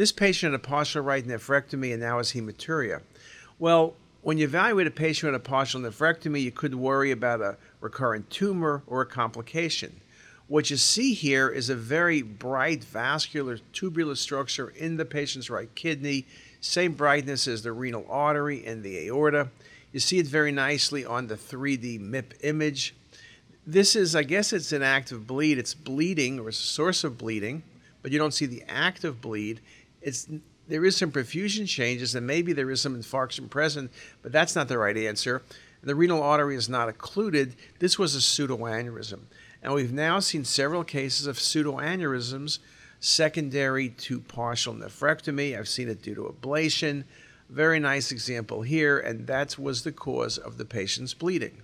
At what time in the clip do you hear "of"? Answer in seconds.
27.04-27.18, 41.26-41.38, 50.38-50.56